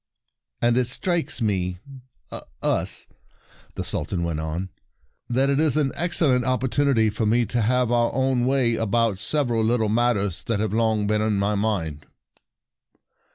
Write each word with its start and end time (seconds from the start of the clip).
"And 0.63 0.79
it 0.79 0.87
strikes 0.87 1.43
me— 1.43 1.77
us," 2.63 3.05
the 3.75 3.83
Sultan 3.83 4.23
went 4.23 4.39
on, 4.39 4.69
"that 5.29 5.47
it 5.51 5.59
is 5.59 5.77
an 5.77 5.91
excellent 5.93 6.43
opportunity 6.43 7.11
for 7.11 7.27
me 7.27 7.45
to 7.45 7.61
have 7.61 7.91
our 7.91 8.09
own 8.11 8.47
way 8.47 8.73
about 8.73 9.19
sev 9.19 9.49
eral 9.49 9.63
little 9.63 9.89
matters 9.89 10.43
that 10.45 10.59
have 10.59 10.73
long 10.73 11.05
been 11.05 11.21
in 11.21 11.37
my 11.37 11.53
mind." 11.53 12.07